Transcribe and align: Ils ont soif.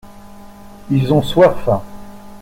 Ils 0.89 1.11
ont 1.13 1.21
soif. 1.21 1.69